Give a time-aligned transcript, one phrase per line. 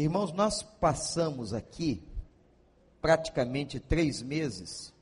[0.00, 2.00] Irmãos, nós passamos aqui
[3.02, 4.94] praticamente três meses,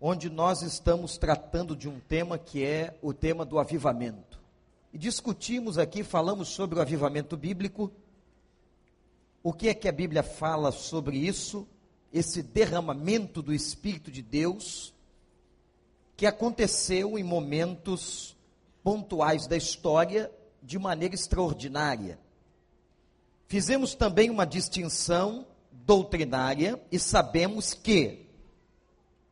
[0.00, 4.38] onde nós estamos tratando de um tema que é o tema do avivamento.
[4.92, 7.90] E discutimos aqui, falamos sobre o avivamento bíblico,
[9.42, 11.66] o que é que a Bíblia fala sobre isso,
[12.12, 14.94] esse derramamento do Espírito de Deus,
[16.16, 18.36] que aconteceu em momentos
[18.84, 20.30] pontuais da história
[20.62, 22.20] de maneira extraordinária.
[23.48, 28.26] Fizemos também uma distinção doutrinária e sabemos que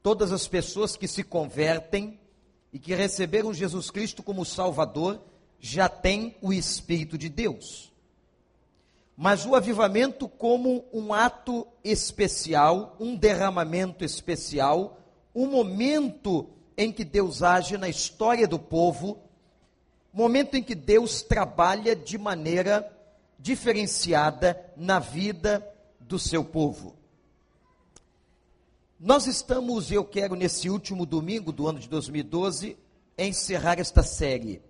[0.02, 2.18] todas as pessoas que se convertem
[2.72, 5.20] e que receberam Jesus Cristo como Salvador
[5.60, 7.92] já têm o Espírito de Deus.
[9.14, 14.98] Mas o avivamento, como um ato especial, um derramamento especial,
[15.34, 19.18] um momento em que Deus age na história do povo,
[20.10, 22.95] momento em que Deus trabalha de maneira
[23.38, 25.66] diferenciada na vida
[26.00, 26.96] do seu povo.
[28.98, 32.76] Nós estamos, eu quero nesse último domingo do ano de 2012,
[33.18, 34.62] encerrar esta série.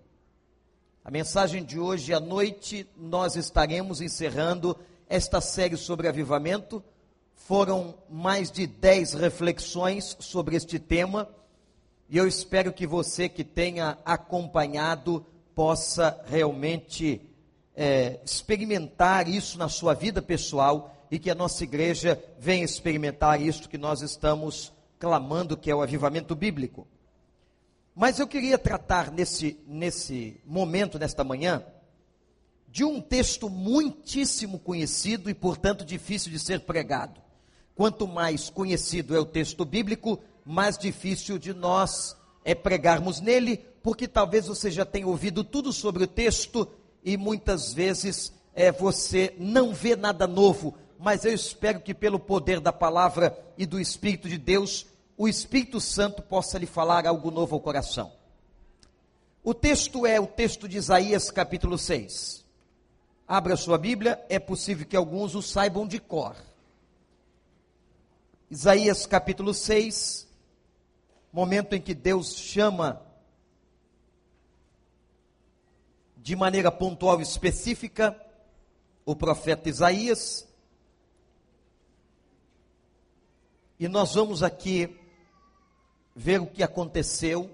[1.03, 6.83] A mensagem de hoje à noite, nós estaremos encerrando esta série sobre avivamento.
[7.33, 11.29] Foram mais de dez reflexões sobre este tema,
[12.09, 17.21] e eu espero que você que tenha acompanhado possa realmente
[17.79, 23.69] é, experimentar isso na sua vida pessoal e que a nossa igreja venha experimentar isso
[23.69, 26.87] que nós estamos clamando, que é o avivamento bíblico.
[27.95, 31.63] Mas eu queria tratar nesse, nesse momento, nesta manhã,
[32.67, 37.21] de um texto muitíssimo conhecido e, portanto, difícil de ser pregado.
[37.75, 44.07] Quanto mais conhecido é o texto bíblico, mais difícil de nós é pregarmos nele, porque
[44.07, 46.67] talvez você já tenha ouvido tudo sobre o texto
[47.07, 52.59] e muitas vezes é, você não vê nada novo, mas eu espero que pelo poder
[52.59, 57.55] da palavra e do Espírito de Deus, o Espírito Santo possa lhe falar algo novo
[57.55, 58.11] ao coração.
[59.41, 62.43] O texto é o texto de Isaías capítulo 6.
[63.25, 66.35] Abra sua Bíblia, é possível que alguns o saibam de cor.
[68.51, 70.27] Isaías capítulo 6,
[71.31, 73.01] momento em que Deus chama
[76.27, 78.13] de maneira pontual e específica
[79.05, 80.45] o profeta Isaías.
[83.79, 84.93] E nós vamos aqui
[86.13, 87.49] ver o que aconteceu.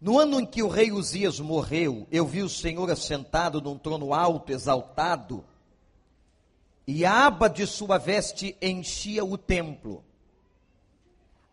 [0.00, 4.14] No ano em que o rei Uzias morreu, eu vi o Senhor assentado num trono
[4.14, 5.44] alto, exaltado,
[6.86, 10.04] e a aba de sua veste enchia o templo.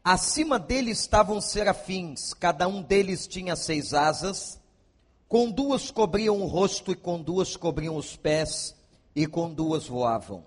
[0.03, 4.59] Acima dele estavam serafins, cada um deles tinha seis asas,
[5.27, 8.75] com duas cobriam o rosto e com duas cobriam os pés,
[9.15, 10.43] e com duas voavam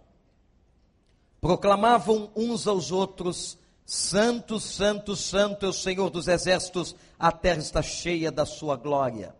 [1.46, 7.80] proclamavam uns aos outros: Santo, Santo, Santo é o Senhor dos exércitos, a terra está
[7.80, 9.32] cheia da sua glória.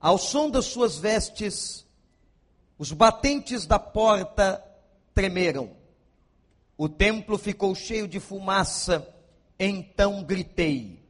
[0.00, 1.86] Ao som das suas vestes,
[2.76, 4.60] os batentes da porta
[5.14, 5.70] tremeram.
[6.76, 9.06] O templo ficou cheio de fumaça,
[9.58, 11.00] então gritei: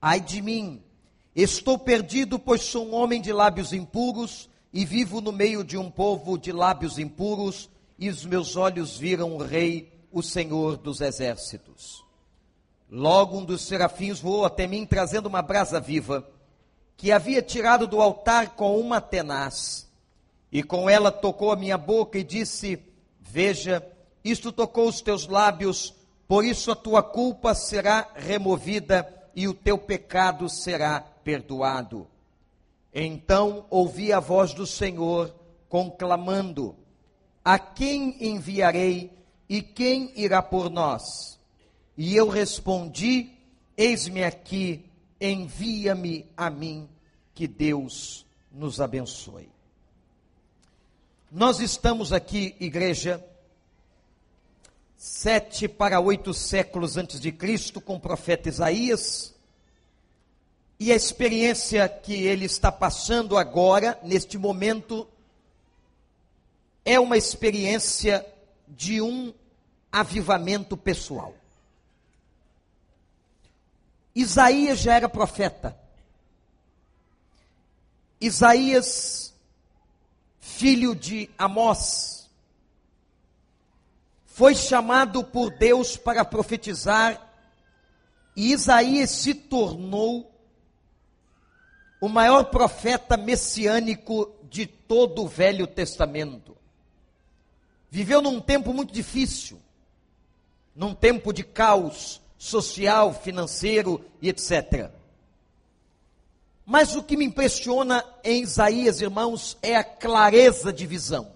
[0.00, 0.82] Ai de mim,
[1.34, 5.90] estou perdido, pois sou um homem de lábios impuros e vivo no meio de um
[5.90, 12.04] povo de lábios impuros e os meus olhos viram o Rei, o Senhor dos exércitos.
[12.90, 16.28] Logo um dos serafins voou até mim, trazendo uma brasa viva,
[16.96, 19.90] que havia tirado do altar com uma tenaz.
[20.52, 22.78] E com ela tocou a minha boca e disse:
[23.20, 23.84] Veja,
[24.30, 25.94] isto tocou os teus lábios,
[26.26, 32.06] por isso a tua culpa será removida e o teu pecado será perdoado.
[32.92, 35.34] Então ouvi a voz do Senhor
[35.68, 36.74] conclamando:
[37.44, 39.12] a quem enviarei
[39.48, 41.38] e quem irá por nós?
[41.96, 43.30] E eu respondi:
[43.76, 44.84] Eis-me aqui,
[45.20, 46.88] envia-me a mim,
[47.34, 49.48] que Deus nos abençoe.
[51.30, 53.22] Nós estamos aqui, igreja,
[54.96, 59.34] sete para oito séculos antes de Cristo, com o profeta Isaías,
[60.78, 65.08] e a experiência que ele está passando agora, neste momento,
[66.84, 68.24] é uma experiência
[68.68, 69.32] de um
[69.90, 71.34] avivamento pessoal.
[74.14, 75.78] Isaías já era profeta.
[78.20, 79.34] Isaías,
[80.40, 82.15] filho de Amós,
[84.36, 87.32] foi chamado por Deus para profetizar,
[88.36, 90.30] e Isaías se tornou
[92.02, 96.54] o maior profeta messiânico de todo o Velho Testamento.
[97.90, 99.58] Viveu num tempo muito difícil,
[100.74, 104.90] num tempo de caos social, financeiro e etc.
[106.66, 111.35] Mas o que me impressiona em Isaías, irmãos, é a clareza de visão.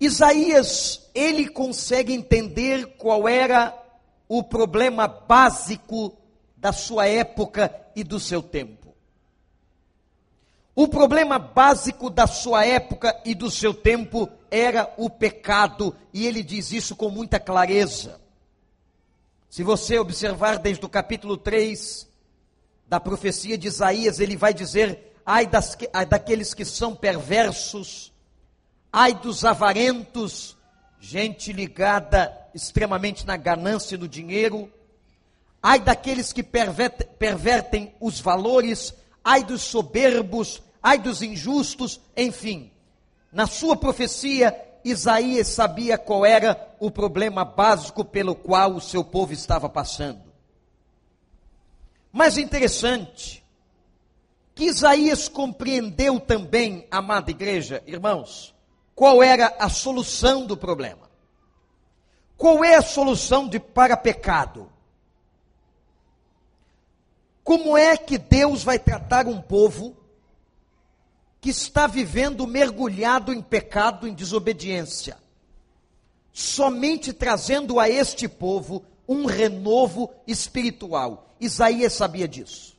[0.00, 3.76] Isaías, ele consegue entender qual era
[4.26, 6.16] o problema básico
[6.56, 8.94] da sua época e do seu tempo.
[10.74, 16.42] O problema básico da sua época e do seu tempo era o pecado, e ele
[16.42, 18.20] diz isso com muita clareza.
[19.50, 22.08] Se você observar desde o capítulo 3
[22.86, 25.76] da profecia de Isaías, ele vai dizer: ai, das,
[26.08, 28.09] daqueles que são perversos,
[28.92, 30.56] ai dos avarentos,
[30.98, 34.70] gente ligada extremamente na ganância e no dinheiro,
[35.62, 38.94] ai daqueles que pervertem, pervertem os valores,
[39.24, 42.70] ai dos soberbos, ai dos injustos, enfim.
[43.32, 49.32] Na sua profecia, Isaías sabia qual era o problema básico pelo qual o seu povo
[49.32, 50.30] estava passando.
[52.12, 53.44] Mas interessante,
[54.54, 58.54] que Isaías compreendeu também, amada igreja, irmãos,
[59.00, 61.10] qual era a solução do problema.
[62.36, 64.70] Qual é a solução de para pecado?
[67.42, 69.96] Como é que Deus vai tratar um povo
[71.40, 75.16] que está vivendo mergulhado em pecado, em desobediência?
[76.30, 81.34] Somente trazendo a este povo um renovo espiritual.
[81.40, 82.76] Isaías sabia disso.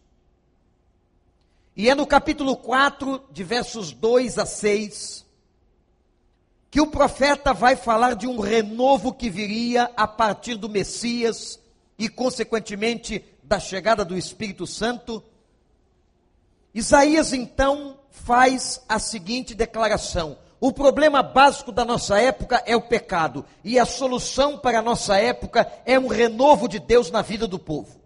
[1.75, 5.30] E é no capítulo 4, de versos 2 a 6,
[6.71, 11.59] que o profeta vai falar de um renovo que viria a partir do Messias
[11.99, 15.21] e, consequentemente, da chegada do Espírito Santo.
[16.73, 23.45] Isaías então faz a seguinte declaração: o problema básico da nossa época é o pecado,
[23.65, 27.59] e a solução para a nossa época é um renovo de Deus na vida do
[27.59, 27.99] povo.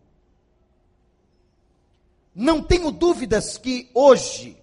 [2.33, 4.57] Não tenho dúvidas que hoje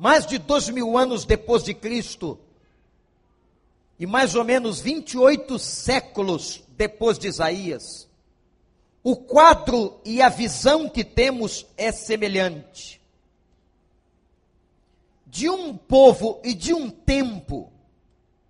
[0.00, 2.38] mais de dois mil anos depois de Cristo,
[3.98, 8.08] e mais ou menos 28 séculos depois de Isaías,
[9.02, 12.98] o quadro e a visão que temos é semelhante.
[15.26, 17.70] De um povo e de um tempo,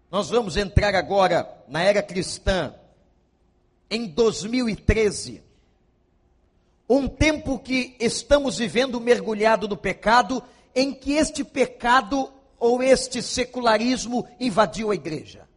[0.08, 2.72] nós vamos entrar agora na era cristã,
[3.90, 5.42] em 2013.
[6.88, 10.40] Um tempo que estamos vivendo mergulhado no pecado
[10.74, 15.48] em que este pecado ou este secularismo invadiu a igreja.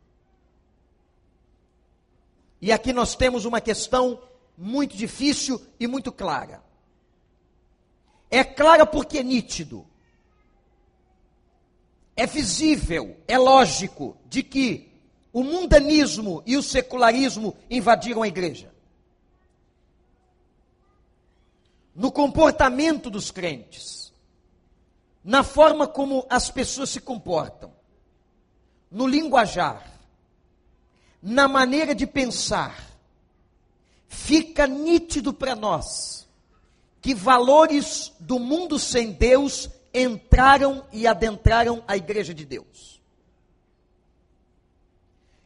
[2.61, 4.21] E aqui nós temos uma questão
[4.57, 6.63] muito difícil e muito clara.
[8.31, 9.85] É clara porque é nítido.
[12.15, 14.91] É visível, é lógico de que
[15.33, 18.73] o mundanismo e o secularismo invadiram a igreja.
[21.93, 24.02] No comportamento dos crentes
[25.23, 27.71] na forma como as pessoas se comportam,
[28.91, 29.91] no linguajar,
[31.21, 32.91] na maneira de pensar,
[34.07, 36.27] fica nítido para nós
[37.01, 43.01] que valores do mundo sem Deus entraram e adentraram a igreja de Deus.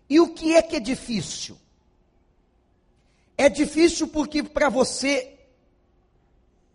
[0.09, 1.57] E o que é que é difícil?
[3.37, 5.37] É difícil porque para você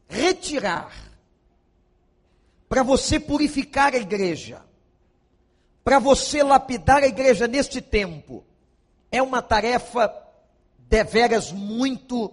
[0.09, 1.12] retirar
[2.73, 4.64] para você purificar a igreja,
[5.85, 8.43] para você lapidar a igreja neste tempo,
[9.11, 10.11] é uma tarefa
[10.79, 12.33] deveras muito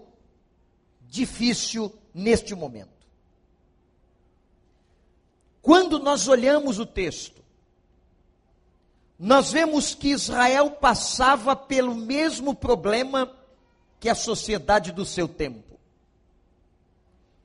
[1.01, 3.05] difícil neste momento.
[5.61, 7.43] Quando nós olhamos o texto,
[9.19, 13.29] nós vemos que Israel passava pelo mesmo problema
[13.99, 15.68] que a sociedade do seu tempo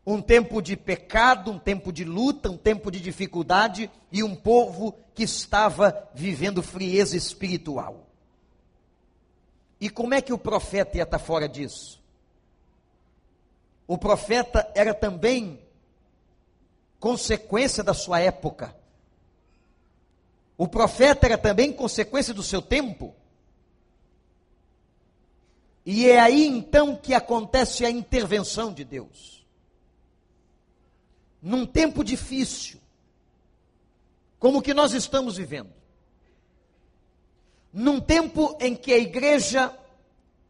[0.07, 4.95] um tempo de pecado, um tempo de luta, um tempo de dificuldade e um povo
[5.15, 8.07] que estava vivendo frieza espiritual.
[9.81, 12.03] E como é que o profeta ia estar fora disso?
[13.87, 15.61] O profeta era também
[17.01, 18.77] consequência da sua época.
[20.57, 23.15] O profeta era também consequência do seu tempo.
[25.85, 29.34] E é aí então que acontece a intervenção de Deus
[31.45, 32.81] num tempo difícil,
[34.39, 35.71] como o que nós estamos vivendo,
[37.71, 39.71] num tempo em que a igreja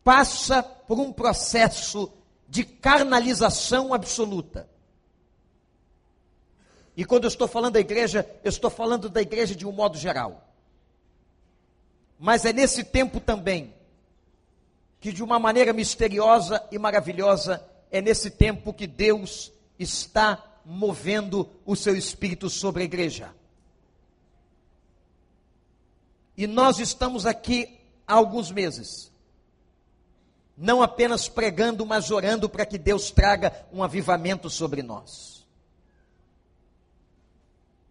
[0.05, 2.13] passa por um processo
[2.49, 4.69] de carnalização absoluta.
[6.97, 9.99] E quando eu estou falando da igreja, eu estou falando da igreja de um modo
[9.99, 10.47] geral.
[12.21, 13.75] Mas é nesse tempo também
[15.01, 21.77] que, de uma maneira misteriosa e maravilhosa, é nesse tempo que Deus está movendo o
[21.77, 23.35] seu espírito sobre a igreja.
[26.37, 29.11] E nós estamos aqui há alguns meses,
[30.57, 35.35] não apenas pregando, mas orando para que Deus traga um avivamento sobre nós.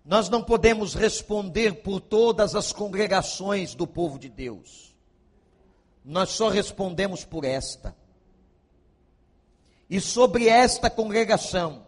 [0.06, 4.94] Nós não podemos responder por todas as congregações do povo de Deus.
[6.03, 7.96] Nós só respondemos por esta.
[9.89, 11.86] E sobre esta congregação,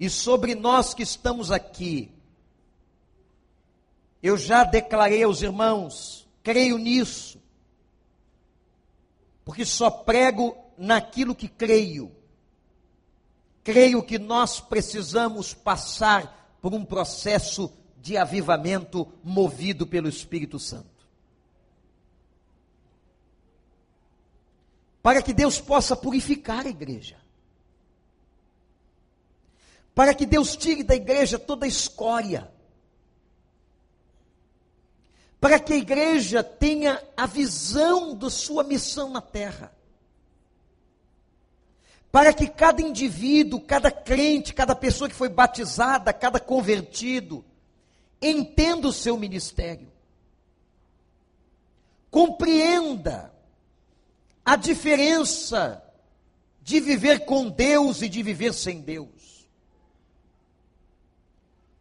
[0.00, 2.10] e sobre nós que estamos aqui,
[4.22, 7.38] eu já declarei aos irmãos, creio nisso,
[9.44, 12.10] porque só prego naquilo que creio.
[13.62, 20.88] Creio que nós precisamos passar por um processo de avivamento movido pelo Espírito Santo.
[25.02, 27.19] Para que Deus possa purificar a igreja.
[30.00, 32.50] Para que Deus tire da igreja toda a escória
[35.38, 39.70] para que a igreja tenha a visão da sua missão na terra.
[42.10, 47.44] Para que cada indivíduo, cada crente, cada pessoa que foi batizada, cada convertido,
[48.22, 49.92] entenda o seu ministério.
[52.10, 53.30] Compreenda
[54.42, 55.84] a diferença
[56.62, 59.19] de viver com Deus e de viver sem Deus.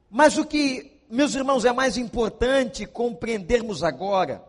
[0.10, 4.44] Mas o que meus irmãos, é mais importante compreendermos agora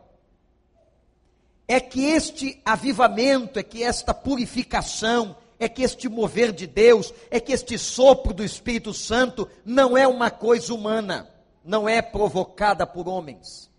[1.67, 7.41] é que este avivamento, é que esta purificação, é que este mover de Deus, é
[7.41, 11.31] que este sopro do Espírito Santo não é uma coisa humana,
[11.65, 13.71] não é provocada por homens.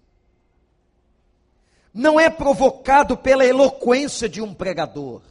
[1.93, 5.21] Não é provocado pela eloquência de um pregador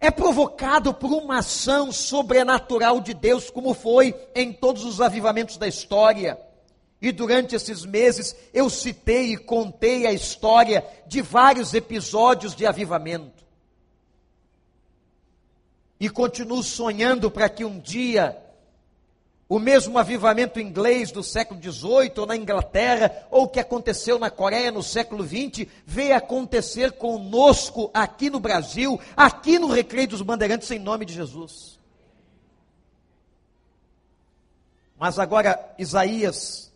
[0.00, 5.68] é provocado por uma ação sobrenatural de Deus, como foi em todos os avivamentos da
[5.68, 6.40] história.
[7.02, 13.44] E durante esses meses eu citei e contei a história de vários episódios de avivamento.
[15.98, 18.36] E continuo sonhando para que um dia
[19.50, 24.70] o mesmo avivamento inglês do século XVIII, ou na Inglaterra, ou que aconteceu na Coreia
[24.70, 30.78] no século XX, veio acontecer conosco aqui no Brasil, aqui no Recreio dos Bandeirantes, em
[30.78, 31.80] nome de Jesus.
[34.96, 36.72] Mas agora, Isaías,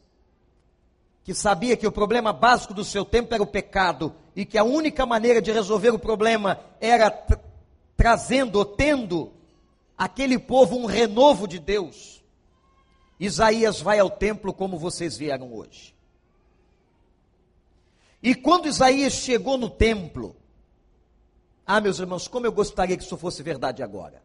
[1.22, 4.64] que sabia que o problema básico do seu tempo era o pecado, e que a
[4.64, 7.38] única maneira de resolver o problema era tra
[7.96, 9.32] trazendo ou tendo
[9.96, 12.13] aquele povo um renovo de Deus
[13.18, 15.94] Isaías vai ao templo como vocês vieram hoje.
[18.22, 20.34] E quando Isaías chegou no templo,
[21.66, 24.22] ah, meus irmãos, como eu gostaria que isso fosse verdade agora.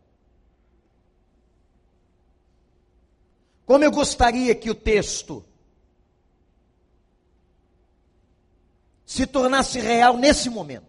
[3.66, 5.46] Como eu gostaria que o texto
[9.06, 10.89] se tornasse real nesse momento.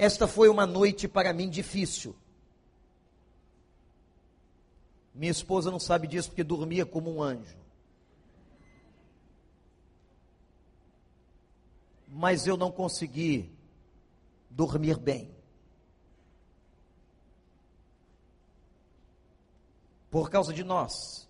[0.00, 2.16] Esta foi uma noite para mim difícil.
[5.14, 7.58] Minha esposa não sabe disso porque dormia como um anjo.
[12.08, 13.52] Mas eu não consegui
[14.48, 15.30] dormir bem.
[20.10, 21.28] Por causa de nós.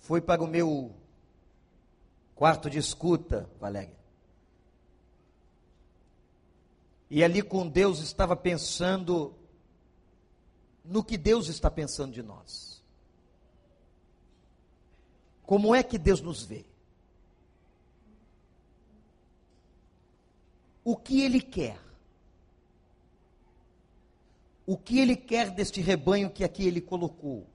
[0.00, 0.97] Foi para o meu
[2.38, 3.98] quarto de escuta, Valéria.
[7.10, 9.34] E ali com Deus estava pensando
[10.84, 12.80] no que Deus está pensando de nós.
[15.42, 16.64] Como é que Deus nos vê?
[20.84, 21.80] O que Ele quer?
[24.64, 27.48] O que Ele quer deste rebanho que aqui Ele colocou?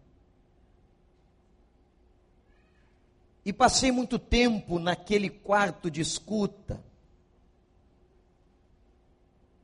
[3.45, 6.81] E passei muito tempo naquele quarto de escuta,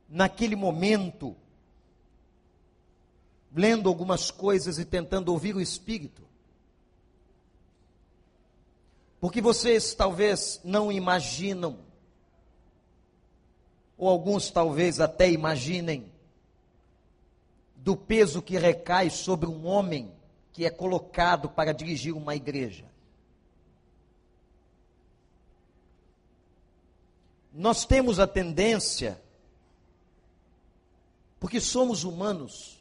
[0.08, 1.34] naquele momento,
[3.54, 6.22] lendo algumas coisas e tentando ouvir o Espírito.
[9.20, 11.78] Porque vocês talvez não imaginam,
[13.96, 16.10] ou alguns talvez até imaginem,
[17.76, 20.12] do peso que recai sobre um homem
[20.52, 22.89] que é colocado para dirigir uma igreja.
[27.52, 29.20] Nós temos a tendência,
[31.38, 32.80] porque somos humanos,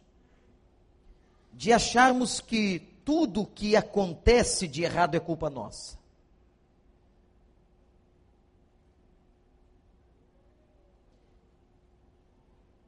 [1.53, 5.97] de acharmos que tudo que acontece de errado é culpa nossa.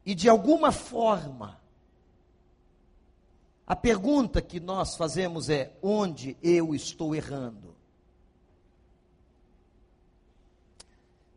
[0.05, 1.59] E de alguma forma,
[3.65, 7.70] a pergunta que nós fazemos é: onde eu estou errando?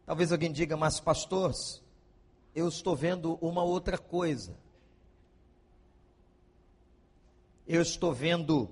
[0.06, 1.54] Talvez alguém diga, mas pastor,
[2.54, 4.56] eu estou vendo uma outra coisa.
[7.66, 8.70] Eu estou vendo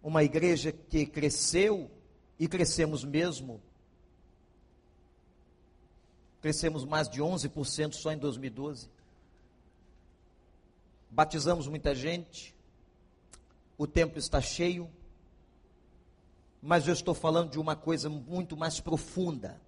[0.00, 1.90] uma igreja que cresceu
[2.38, 3.60] e crescemos mesmo.
[6.40, 8.88] Crescemos mais de 11% só em 2012.
[11.10, 12.54] Batizamos muita gente.
[13.76, 14.88] O templo está cheio.
[16.62, 19.60] Mas eu estou falando de uma coisa muito mais profunda.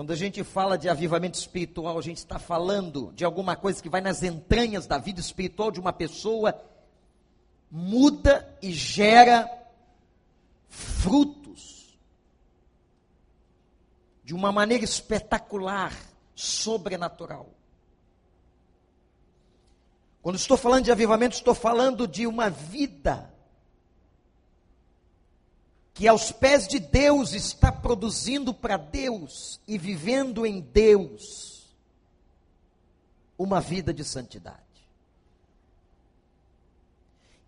[0.00, 3.88] Quando a gente fala de avivamento espiritual, a gente está falando de alguma coisa que
[3.90, 6.58] vai nas entranhas da vida espiritual de uma pessoa,
[7.70, 9.46] muda e gera
[10.70, 11.98] frutos
[14.24, 15.94] de uma maneira espetacular,
[16.34, 17.50] sobrenatural.
[20.22, 23.29] Quando estou falando de avivamento, estou falando de uma vida
[25.94, 31.68] que aos pés de Deus está produzindo para Deus e vivendo em Deus
[33.36, 34.58] uma vida de santidade.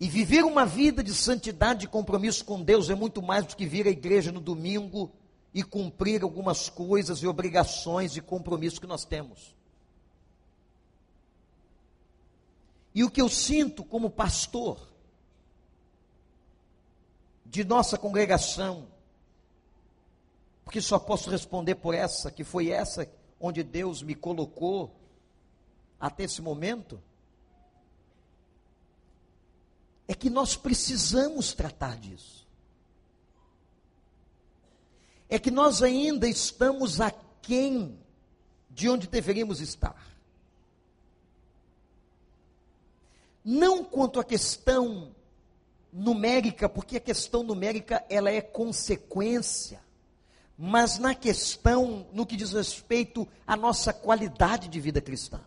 [0.01, 3.67] E viver uma vida de santidade e compromisso com Deus é muito mais do que
[3.67, 5.13] vir à igreja no domingo
[5.55, 9.55] e cumprir algumas coisas e obrigações e compromissos que nós temos.
[12.95, 14.92] E o que eu sinto como pastor
[17.53, 18.89] de nossa congregação,
[20.65, 23.07] porque só posso responder por essa, que foi essa
[23.39, 24.91] onde Deus me colocou
[26.01, 26.99] até esse momento,
[30.09, 32.49] é que nós precisamos tratar disso.
[35.29, 37.99] É que nós ainda estamos aquém
[38.71, 40.17] de onde deveríamos estar.
[43.45, 45.15] Não quanto à questão
[45.93, 49.81] numérica, porque a questão numérica ela é consequência,
[50.57, 55.41] mas na questão no que diz respeito à nossa qualidade de vida cristã.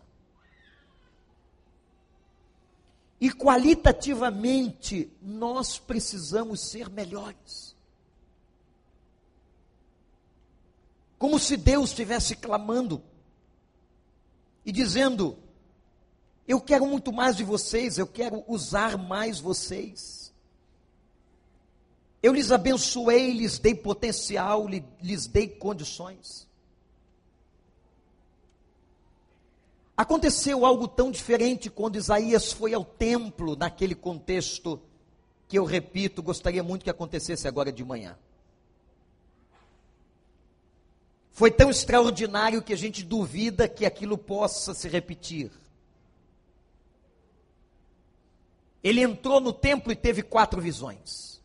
[3.20, 7.74] E qualitativamente nós precisamos ser melhores.
[11.18, 13.02] Como se Deus estivesse clamando
[14.66, 15.38] e dizendo:
[16.46, 20.25] Eu quero muito mais de vocês, eu quero usar mais vocês.
[22.26, 24.66] Eu lhes abençoei, lhes dei potencial,
[25.00, 26.44] lhes dei condições.
[29.96, 34.82] Aconteceu algo tão diferente quando Isaías foi ao templo, naquele contexto,
[35.46, 38.18] que eu repito, gostaria muito que acontecesse agora de manhã.
[41.30, 45.52] Foi tão extraordinário que a gente duvida que aquilo possa se repetir.
[48.82, 51.35] Ele entrou no templo e teve quatro visões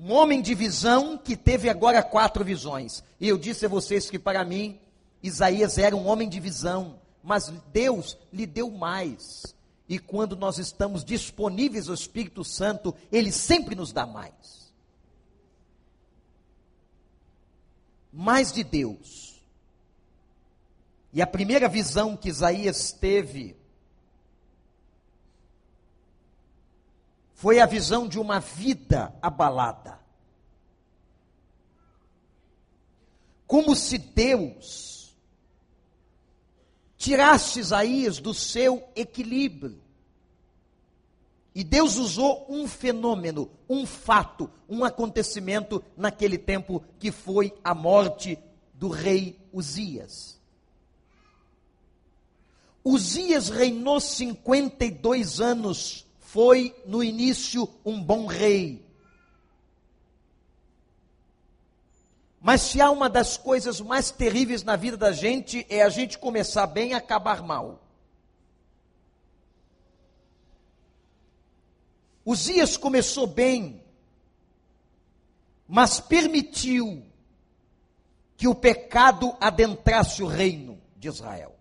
[0.00, 3.02] um homem de visão que teve agora quatro visões.
[3.20, 4.78] E eu disse a vocês que para mim,
[5.22, 9.54] Isaías era um homem de visão, mas Deus lhe deu mais.
[9.88, 14.72] E quando nós estamos disponíveis ao Espírito Santo, ele sempre nos dá mais.
[18.12, 19.42] Mais de Deus.
[21.12, 23.56] E a primeira visão que Isaías teve
[27.38, 29.96] foi a visão de uma vida abalada.
[33.46, 35.16] Como se Deus
[36.96, 39.80] tirasse Isaías do seu equilíbrio.
[41.54, 48.36] E Deus usou um fenômeno, um fato, um acontecimento naquele tempo que foi a morte
[48.74, 50.40] do rei Uzias.
[52.84, 58.86] Uzias reinou 52 anos foi no início um bom rei.
[62.38, 66.18] Mas se há uma das coisas mais terríveis na vida da gente é a gente
[66.18, 67.82] começar bem e acabar mal.
[72.26, 73.82] Uzias começou bem,
[75.66, 77.06] mas permitiu
[78.36, 81.57] que o pecado adentrasse o reino de Israel.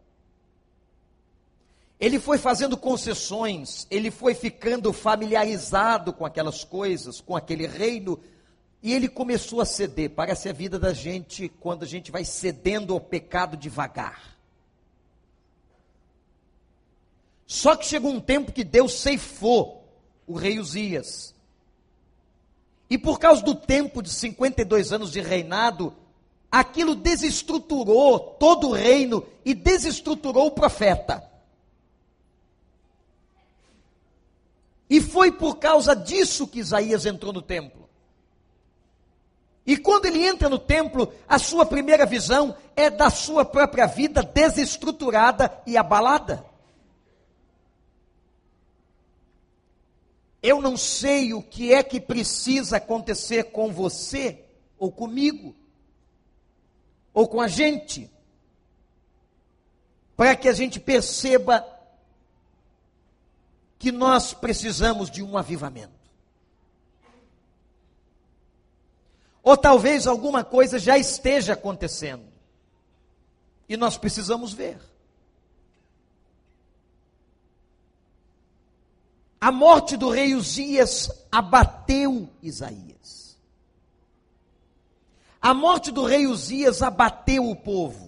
[2.00, 8.20] Ele foi fazendo concessões, ele foi ficando familiarizado com aquelas coisas, com aquele reino,
[8.82, 10.12] E ele começou a ceder.
[10.12, 14.38] Parece a vida da gente quando a gente vai cedendo ao pecado devagar.
[17.46, 19.84] Só que chegou um tempo que Deus ceifou
[20.28, 21.34] o rei Uzias.
[22.90, 25.94] E por causa do tempo de 52 anos de reinado,
[26.52, 31.27] aquilo desestruturou todo o reino e desestruturou o profeta.
[34.90, 37.88] E foi por causa disso que Isaías entrou no templo.
[39.66, 44.24] E quando ele entra no templo, a sua primeira visão é da sua própria vida
[44.24, 46.46] desestruturada e abalada.
[50.42, 54.46] Eu não sei o que é que precisa acontecer com você
[54.80, 55.54] ou comigo
[57.14, 58.10] ou com a gente
[60.16, 61.66] para que a gente perceba
[63.78, 65.94] que nós precisamos de um avivamento.
[69.44, 72.26] Ou talvez alguma coisa já esteja acontecendo
[73.70, 74.80] e nós precisamos ver.
[79.40, 83.38] A morte do rei Uzias abateu Isaías.
[85.42, 88.07] A morte do rei Uzias abateu o povo.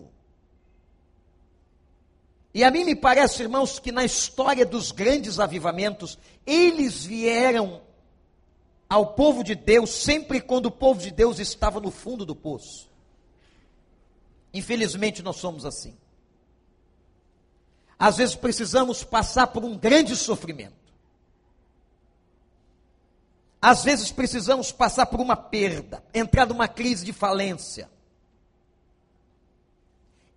[2.54, 7.82] E a mim me parece, irmãos, que na história dos grandes avivamentos, eles vieram
[8.90, 12.90] ao povo de Deus sempre quando o povo de Deus estava no fundo do poço.
[14.52, 15.96] Infelizmente, nós somos assim.
[18.00, 20.80] Às vezes precisamos passar por um grande sofrimento.
[23.62, 27.90] Às vezes precisamos passar por uma perda, entrar numa crise de falência,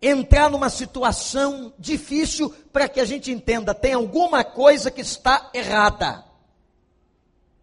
[0.02, 6.24] entrar numa situação difícil para que a gente entenda, tem alguma coisa que está errada.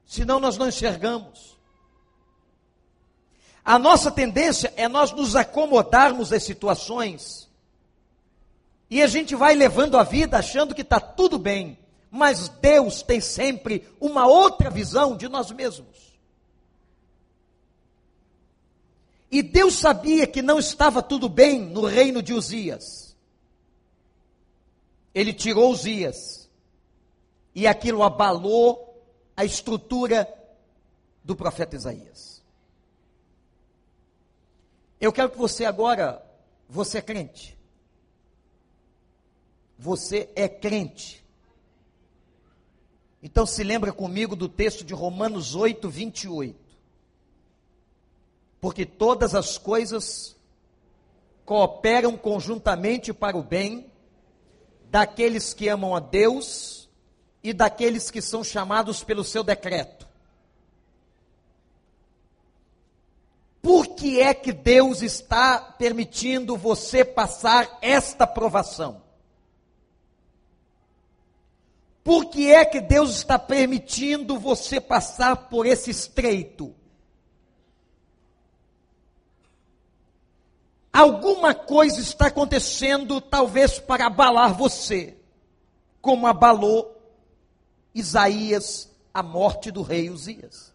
[0.05, 1.59] Senão nós não enxergamos.
[3.63, 7.49] A nossa tendência é nós nos acomodarmos às situações.
[8.89, 11.77] E a gente vai levando a vida achando que está tudo bem
[12.11, 16.08] mas Deus tem sempre uma outra visão de nós mesmos.
[19.31, 23.15] E Deus sabia que não estava tudo bem no reino de Uzias.
[25.13, 26.49] Ele tirou Uzias.
[27.53, 29.03] E aquilo abalou
[29.35, 30.27] a estrutura
[31.23, 32.43] do profeta Isaías.
[34.99, 36.23] Eu quero que você agora,
[36.67, 37.57] você é crente.
[39.77, 41.23] Você é crente.
[43.21, 46.68] Então se lembra comigo do texto de Romanos 8, 28.
[48.59, 50.35] Porque todas as coisas
[51.45, 53.91] cooperam conjuntamente para o bem
[54.89, 56.89] daqueles que amam a Deus
[57.43, 60.07] e daqueles que são chamados pelo seu decreto.
[63.61, 69.01] Por que é que Deus está permitindo você passar esta provação?
[72.03, 76.73] Por que é que Deus está permitindo você passar por esse estreito?
[80.99, 85.15] Alguma coisa está acontecendo, talvez para abalar você,
[86.01, 86.93] como abalou
[87.95, 90.73] Isaías a morte do rei Uzias.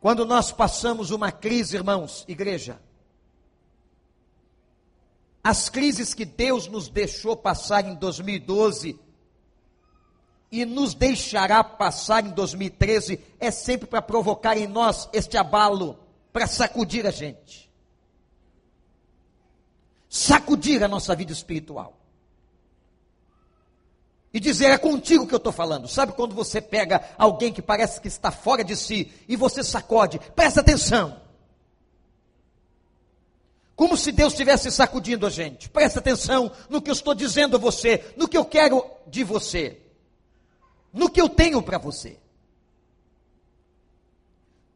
[0.00, 2.82] Quando nós passamos uma crise, irmãos, igreja,
[5.44, 8.98] as crises que Deus nos deixou passar em 2012
[10.50, 16.01] e nos deixará passar em 2013 é sempre para provocar em nós este abalo,
[16.32, 17.70] para sacudir a gente.
[20.08, 21.98] Sacudir a nossa vida espiritual.
[24.32, 25.86] E dizer, é contigo que eu estou falando.
[25.86, 30.18] Sabe quando você pega alguém que parece que está fora de si e você sacode?
[30.34, 31.20] Presta atenção.
[33.76, 35.68] Como se Deus estivesse sacudindo a gente.
[35.68, 39.82] Presta atenção no que eu estou dizendo a você, no que eu quero de você,
[40.92, 42.21] no que eu tenho para você.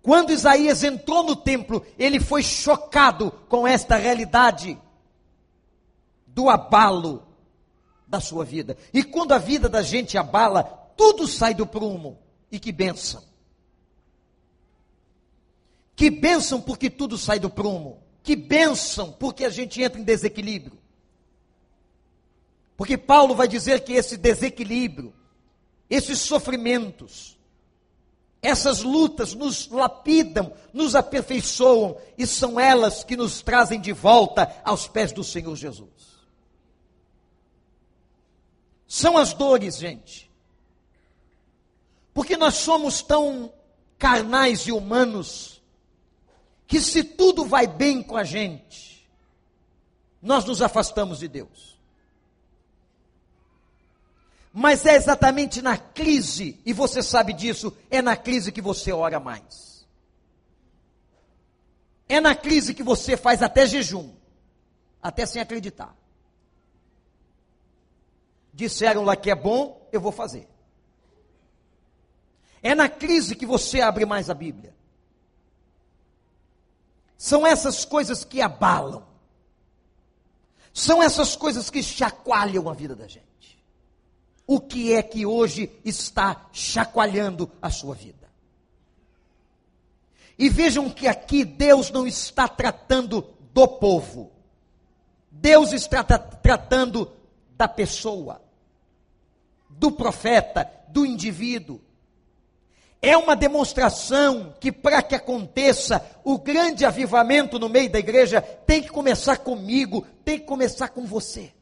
[0.06, 4.78] Quando Isaías entrou no templo, ele foi chocado com esta realidade
[6.28, 7.26] do abalo
[8.06, 8.76] da sua vida.
[8.94, 10.62] E quando a vida da gente abala,
[10.96, 12.20] tudo sai do prumo.
[12.52, 13.20] E que bênção.
[15.96, 18.00] Que bênção porque tudo sai do prumo.
[18.22, 20.78] Que bênção, porque a gente entra em desequilíbrio.
[22.76, 25.12] Porque Paulo vai dizer que esse desequilíbrio,
[25.90, 27.35] esses sofrimentos,
[28.46, 34.86] essas lutas nos lapidam, nos aperfeiçoam e são elas que nos trazem de volta aos
[34.86, 35.90] pés do Senhor Jesus.
[38.86, 40.30] São as dores, gente.
[42.14, 43.52] Porque nós somos tão
[43.98, 45.60] carnais e humanos,
[46.66, 49.08] que se tudo vai bem com a gente,
[50.22, 51.75] nós nos afastamos de Deus.
[54.58, 59.20] Mas é exatamente na crise, e você sabe disso, é na crise que você ora
[59.20, 59.86] mais.
[62.08, 64.14] É na crise que você faz até jejum,
[65.02, 65.94] até sem acreditar.
[68.50, 70.48] Disseram lá que é bom, eu vou fazer.
[72.62, 74.74] É na crise que você abre mais a Bíblia.
[77.18, 79.06] São essas coisas que abalam.
[80.72, 83.55] São essas coisas que chacoalham a vida da gente.
[84.46, 88.26] O que é que hoje está chacoalhando a sua vida?
[90.38, 94.30] E vejam que aqui Deus não está tratando do povo.
[95.30, 97.10] Deus está tratando
[97.56, 98.40] da pessoa
[99.68, 101.80] do profeta, do indivíduo.
[103.00, 108.82] É uma demonstração que, para que aconteça o grande avivamento no meio da igreja, tem
[108.82, 111.52] que começar comigo, tem que começar com você.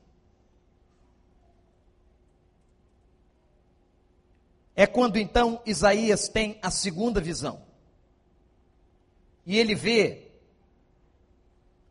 [4.77, 7.63] É quando então Isaías tem a segunda visão.
[9.47, 10.33] E ele vê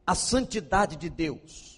[0.06, 1.74] a santidade de Deus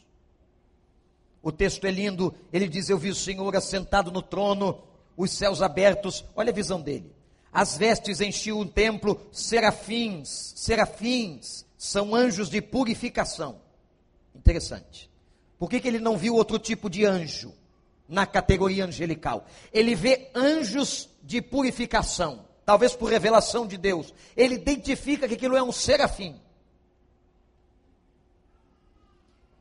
[1.46, 4.82] o texto é lindo, ele diz: Eu vi o Senhor assentado no trono,
[5.16, 6.26] os céus abertos.
[6.36, 7.16] Olha a visão dele.
[7.54, 13.62] As vestes enchiam o templo, serafins, serafins, são anjos de purificação.
[14.34, 15.08] Interessante.
[15.60, 17.54] Por que, que ele não viu outro tipo de anjo
[18.08, 19.46] na categoria angelical?
[19.72, 24.14] Ele vê anjos de purificação, talvez por revelação de Deus.
[24.36, 26.40] Ele identifica que aquilo é um serafim.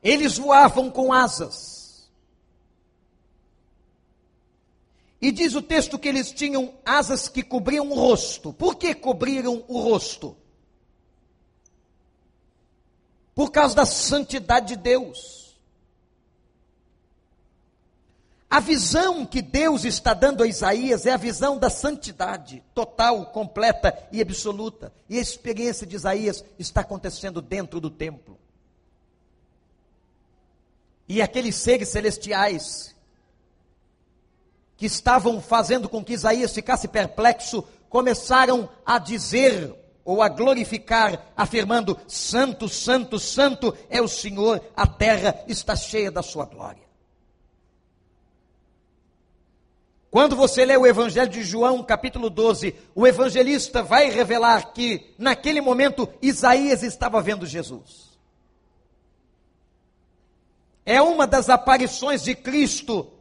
[0.03, 2.07] Eles voavam com asas.
[5.19, 8.53] E diz o texto que eles tinham asas que cobriam o rosto.
[8.53, 10.37] Por que cobriram o rosto?
[13.33, 15.44] Por causa da santidade de Deus.
[18.49, 24.07] A visão que Deus está dando a Isaías é a visão da santidade total, completa
[24.11, 24.93] e absoluta.
[25.09, 28.37] E a experiência de Isaías está acontecendo dentro do templo.
[31.07, 32.95] E aqueles seres celestiais
[34.77, 41.97] que estavam fazendo com que Isaías ficasse perplexo, começaram a dizer ou a glorificar, afirmando:
[42.07, 46.84] Santo, Santo, Santo é o Senhor, a terra está cheia da sua glória.
[50.15, 55.59] Quando você lê o Evangelho de João, capítulo 12, o evangelista vai revelar que, naquele
[55.59, 58.17] momento, Isaías estava vendo Jesus.
[60.85, 63.11] É uma das aparições de Cristo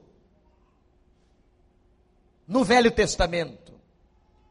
[2.47, 3.73] no Velho Testamento.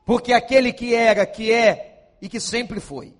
[0.06, 3.14] Porque aquele que era, que é e que sempre foi.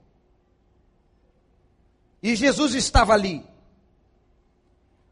[2.22, 3.42] E Jesus estava ali.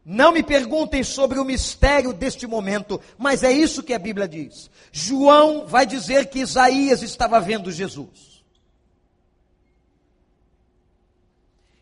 [0.04, 4.68] Não me perguntem sobre o mistério deste momento, mas é isso que a Bíblia diz.
[4.90, 8.42] João vai dizer que Isaías estava vendo Jesus.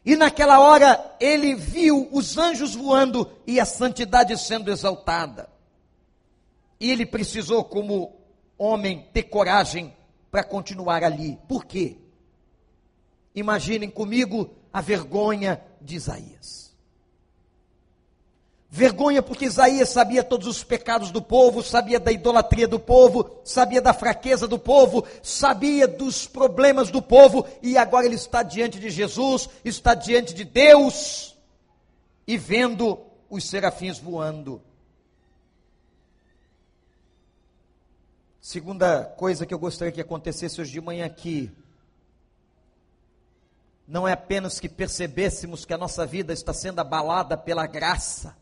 [0.04, 5.48] E naquela hora ele viu os anjos voando e a santidade sendo exaltada.
[6.78, 8.16] E ele precisou, como
[8.58, 9.94] homem, ter coragem
[10.30, 11.38] para continuar ali.
[11.48, 11.96] Por quê?
[13.34, 16.69] Imaginem comigo a vergonha de Isaías.
[18.72, 23.82] Vergonha porque Isaías sabia todos os pecados do povo, sabia da idolatria do povo, sabia
[23.82, 28.88] da fraqueza do povo, sabia dos problemas do povo, e agora ele está diante de
[28.88, 31.36] Jesus, está diante de Deus,
[32.24, 34.62] e vendo os serafins voando.
[38.40, 41.50] Segunda coisa que eu gostaria que acontecesse hoje de manhã aqui,
[43.84, 48.38] não é apenas que percebêssemos que a nossa vida está sendo abalada pela graça,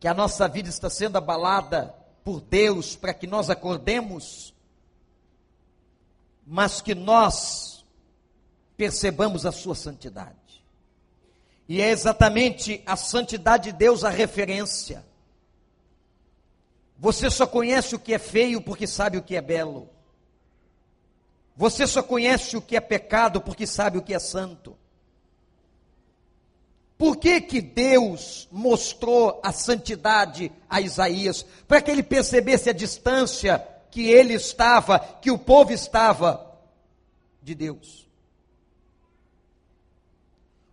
[0.00, 4.54] que a nossa vida está sendo abalada por Deus para que nós acordemos,
[6.46, 7.84] mas que nós
[8.78, 10.64] percebamos a sua santidade.
[11.68, 15.04] E é exatamente a santidade de Deus a referência.
[16.98, 19.88] Você só conhece o que é feio porque sabe o que é belo.
[21.54, 24.76] Você só conhece o que é pecado porque sabe o que é santo.
[27.00, 31.46] Por que, que Deus mostrou a santidade a Isaías?
[31.66, 36.60] Para que ele percebesse a distância que ele estava, que o povo estava
[37.42, 38.06] de Deus.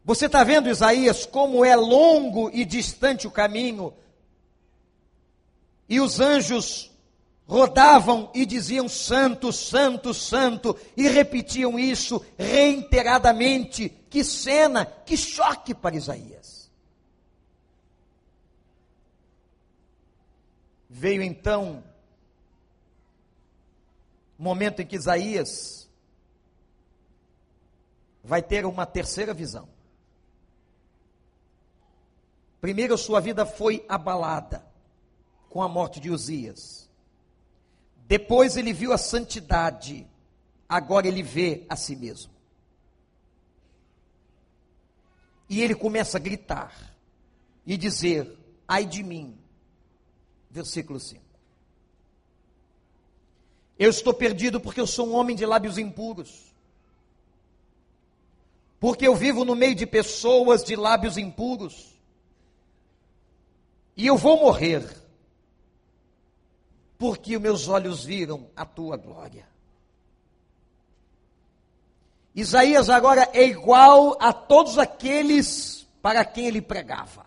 [0.03, 3.93] Você está vendo, Isaías, como é longo e distante o caminho
[5.87, 6.91] e os anjos
[7.47, 13.89] rodavam e diziam santo, santo, santo, e repetiam isso reiteradamente.
[14.09, 16.69] Que cena, que choque para Isaías.
[20.89, 21.83] Veio então
[24.37, 25.89] o momento em que Isaías
[28.23, 29.69] vai ter uma terceira visão.
[32.59, 34.65] Primeiro, sua vida foi abalada
[35.49, 36.86] com a morte de Uzias.
[38.07, 40.07] Depois, ele viu a santidade.
[40.67, 42.31] Agora, ele vê a si mesmo.
[45.49, 46.73] E ele começa a gritar
[47.65, 49.37] e dizer: Ai de mim.
[50.49, 51.21] Versículo 5.
[53.77, 56.53] Eu estou perdido porque eu sou um homem de lábios impuros.
[58.79, 61.97] Porque eu vivo no meio de pessoas de lábios impuros
[63.97, 64.87] e eu vou morrer,
[66.97, 69.47] porque os meus olhos viram a tua glória.
[72.33, 77.25] Isaías agora é igual a todos aqueles para quem ele pregava.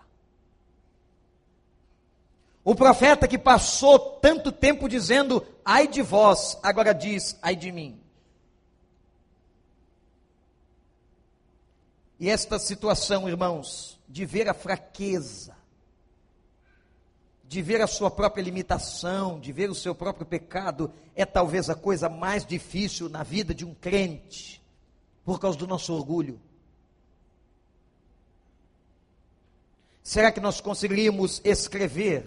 [2.63, 8.01] O profeta que passou tanto tempo dizendo, ai de vós, agora diz, ai de mim.
[12.19, 15.57] E esta situação, irmãos, de ver a fraqueza,
[17.51, 21.75] de ver a sua própria limitação, de ver o seu próprio pecado, é talvez a
[21.75, 24.63] coisa mais difícil na vida de um crente,
[25.25, 26.41] por causa do nosso orgulho.
[30.01, 32.25] Será que nós conseguiríamos escrever,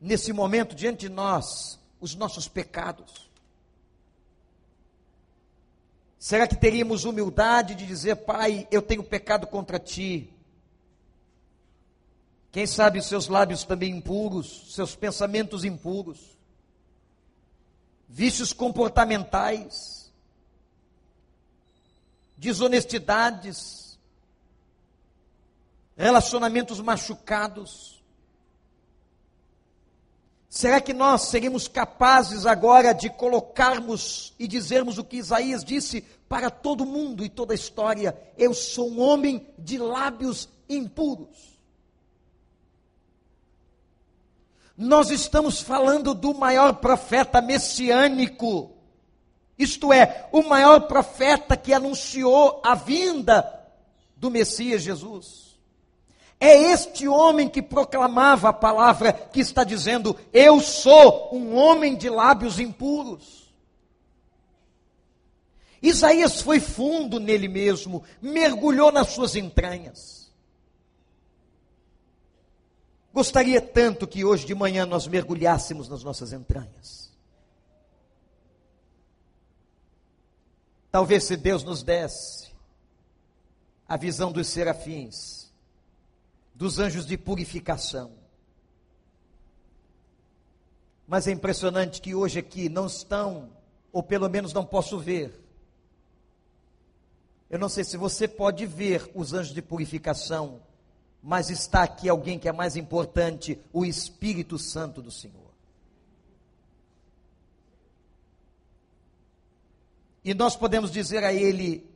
[0.00, 3.30] nesse momento, diante de nós, os nossos pecados?
[6.18, 10.35] Será que teríamos humildade de dizer, Pai, eu tenho pecado contra ti,
[12.56, 16.38] quem sabe os seus lábios também impuros, seus pensamentos impuros,
[18.08, 20.10] vícios comportamentais,
[22.34, 23.98] desonestidades,
[25.98, 28.02] relacionamentos machucados.
[30.48, 36.48] Será que nós seríamos capazes agora de colocarmos e dizermos o que Isaías disse para
[36.48, 38.18] todo mundo e toda a história?
[38.38, 41.55] Eu sou um homem de lábios impuros.
[44.76, 48.72] Nós estamos falando do maior profeta messiânico,
[49.58, 53.48] isto é, o maior profeta que anunciou a vinda
[54.16, 55.46] do Messias Jesus.
[56.38, 62.10] É este homem que proclamava a palavra que está dizendo: Eu sou um homem de
[62.10, 63.46] lábios impuros.
[65.80, 70.15] Isaías foi fundo nele mesmo, mergulhou nas suas entranhas.
[73.16, 77.10] Gostaria tanto que hoje de manhã nós mergulhássemos nas nossas entranhas.
[80.90, 82.52] Talvez se Deus nos desse
[83.88, 85.50] a visão dos serafins,
[86.54, 88.12] dos anjos de purificação.
[91.08, 93.48] Mas é impressionante que hoje aqui não estão,
[93.94, 95.32] ou pelo menos não posso ver.
[97.48, 100.65] Eu não sei se você pode ver os anjos de purificação
[101.22, 105.46] mas está aqui alguém que é mais importante, o Espírito Santo do Senhor.
[110.24, 111.88] E nós podemos dizer a Ele: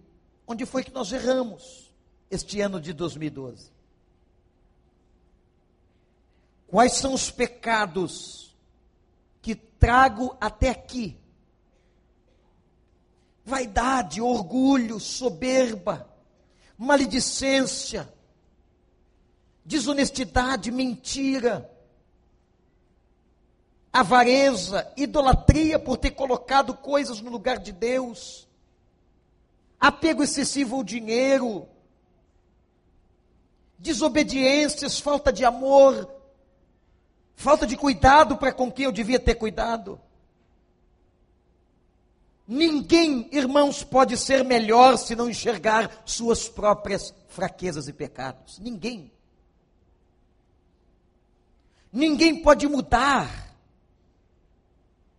[0.46, 1.90] onde foi que nós erramos
[2.30, 3.70] este ano de 2012?
[6.68, 8.54] Quais são os pecados
[9.42, 11.16] que trago até aqui?
[13.44, 16.08] Vaidade, orgulho, soberba,
[16.78, 18.08] maledicência,
[19.64, 21.70] desonestidade, mentira,
[23.92, 28.48] avareza, idolatria por ter colocado coisas no lugar de Deus,
[29.78, 31.68] apego excessivo ao dinheiro,
[33.78, 36.08] desobediências, falta de amor,
[37.34, 40.00] falta de cuidado para com quem eu devia ter cuidado.
[42.46, 48.58] Ninguém, irmãos, pode ser melhor se não enxergar suas próprias fraquezas e pecados.
[48.58, 49.12] Ninguém.
[51.92, 53.50] Ninguém pode mudar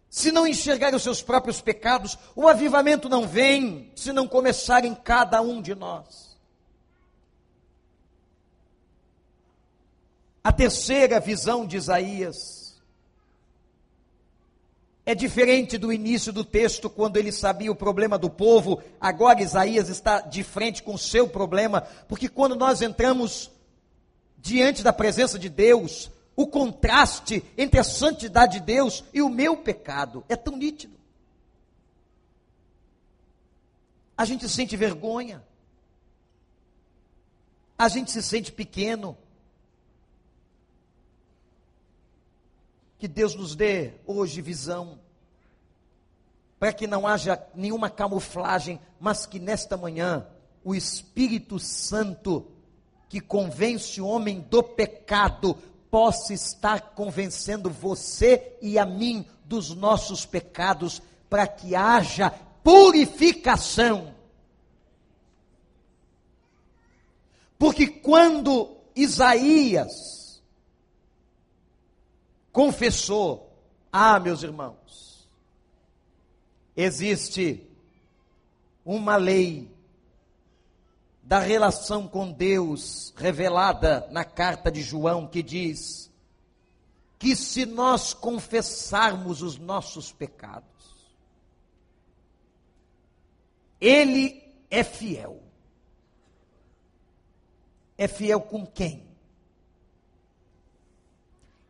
[0.10, 2.18] se não enxergar os seus próprios pecados.
[2.36, 6.38] O avivamento não vem se não começar em cada um de nós.
[10.44, 12.62] A terceira visão de Isaías
[15.06, 18.82] é diferente do início do texto, quando ele sabia o problema do povo.
[19.00, 23.52] Agora Isaías está de frente com o seu problema, porque quando nós entramos
[24.38, 29.58] diante da presença de Deus, o contraste entre a santidade de Deus e o meu
[29.58, 30.24] pecado.
[30.30, 31.00] É tão nítido.
[34.18, 35.44] A gente sente vergonha.
[37.78, 39.18] A gente se sente pequeno.
[43.00, 45.00] Que Deus nos dê hoje visão,
[46.60, 50.28] para que não haja nenhuma camuflagem, mas que nesta manhã
[50.64, 52.46] o Espírito Santo,
[53.10, 55.58] que convence o homem do pecado,
[55.92, 62.32] possa estar convencendo você e a mim dos nossos pecados, para que haja
[62.64, 64.16] purificação.
[67.60, 70.42] Porque quando Isaías
[72.52, 73.54] confessou,
[73.92, 75.28] ah, meus irmãos,
[76.76, 77.68] existe
[78.84, 79.71] uma lei
[81.24, 86.12] da relação com Deus revelada na carta de João que diz
[87.18, 90.66] que se nós confessarmos os nossos pecados,
[93.80, 95.40] Ele é fiel.
[97.96, 99.06] É fiel com quem?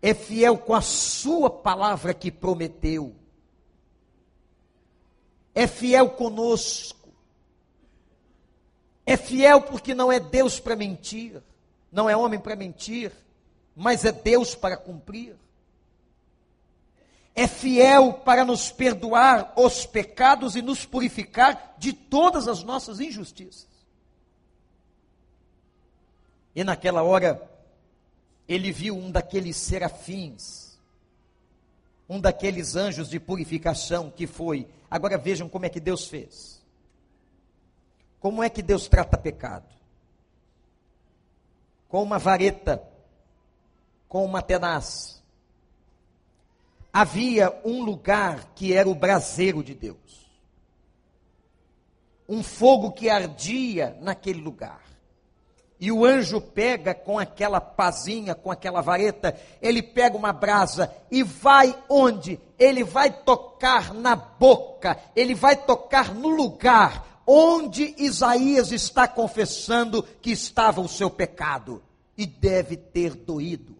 [0.01, 3.13] É fiel com a Sua palavra que prometeu.
[5.53, 7.00] É fiel conosco
[9.05, 11.41] é fiel porque não é Deus para mentir,
[11.91, 13.11] não é homem para mentir,
[13.75, 15.35] mas é Deus para cumprir.
[17.33, 23.67] É fiel para nos perdoar os pecados e nos purificar de todas as nossas injustiças.
[26.53, 27.49] E naquela hora,
[28.47, 30.77] ele viu um daqueles serafins,
[32.07, 34.67] um daqueles anjos de purificação que foi.
[34.89, 36.60] Agora vejam como é que Deus fez.
[38.21, 39.65] Como é que Deus trata pecado?
[41.89, 42.81] Com uma vareta,
[44.07, 45.23] com uma tenaz.
[46.93, 50.29] Havia um lugar que era o braseiro de Deus.
[52.29, 54.81] Um fogo que ardia naquele lugar.
[55.79, 61.23] E o anjo pega com aquela pazinha, com aquela vareta, ele pega uma brasa e
[61.23, 62.39] vai onde?
[62.59, 70.31] Ele vai tocar na boca, ele vai tocar no lugar onde Isaías está confessando que
[70.31, 71.81] estava o seu pecado.
[72.17, 73.77] E deve ter doído.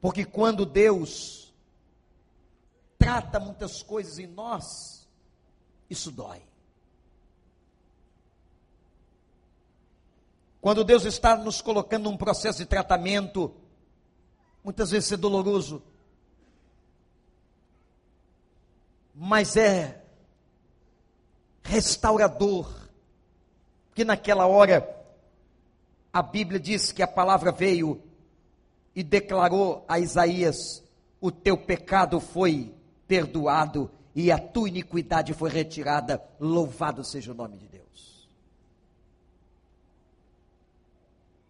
[0.00, 1.52] Porque quando Deus
[2.98, 5.06] trata muitas coisas em nós,
[5.88, 6.42] isso dói.
[10.62, 13.54] Quando Deus está nos colocando num processo de tratamento,
[14.64, 15.82] muitas vezes é doloroso,
[19.22, 20.02] mas é
[21.62, 22.88] restaurador.
[23.90, 24.98] Porque naquela hora,
[26.10, 28.02] a Bíblia diz que a palavra veio
[28.96, 30.82] e declarou a Isaías:
[31.20, 32.74] o teu pecado foi
[33.06, 36.24] perdoado e a tua iniquidade foi retirada.
[36.40, 38.26] Louvado seja o nome de Deus.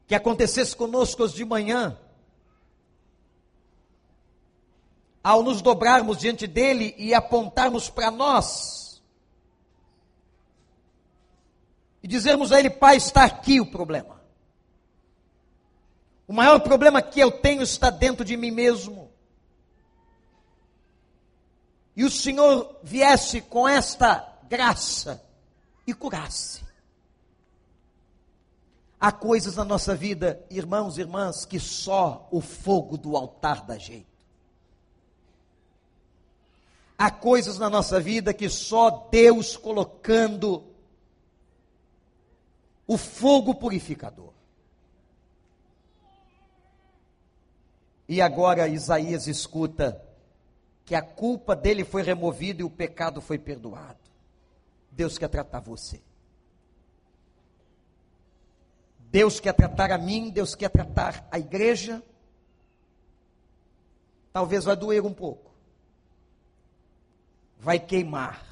[0.08, 1.96] Que acontecesse conosco hoje de manhã,
[5.22, 9.02] ao nos dobrarmos diante dele e apontarmos para nós,
[12.02, 14.20] e dizermos a ele, Pai, está aqui o problema.
[16.26, 19.10] O maior problema que eu tenho está dentro de mim mesmo.
[21.94, 25.22] E o Senhor viesse com esta graça
[25.86, 26.62] e curasse.
[28.98, 33.76] Há coisas na nossa vida, irmãos e irmãs, que só o fogo do altar dá
[33.76, 34.09] jeito.
[37.02, 40.62] Há coisas na nossa vida que só Deus colocando
[42.86, 44.34] o fogo purificador.
[48.06, 50.04] E agora Isaías escuta
[50.84, 53.98] que a culpa dele foi removida e o pecado foi perdoado.
[54.90, 56.02] Deus quer tratar você.
[58.98, 62.02] Deus quer tratar a mim, Deus quer tratar a igreja.
[64.34, 65.49] Talvez vai doer um pouco
[67.60, 68.44] vai queimar.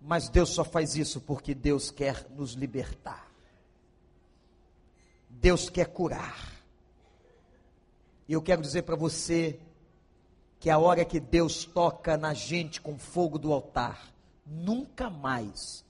[0.00, 3.30] Mas Deus só faz isso porque Deus quer nos libertar.
[5.28, 6.50] Deus quer curar.
[8.26, 9.60] E eu quero dizer para você
[10.58, 14.12] que a hora que Deus toca na gente com fogo do altar,
[14.46, 15.84] nunca mais